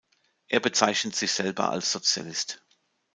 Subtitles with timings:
[0.47, 2.63] Er bezeichnet sich selber als Sozialist.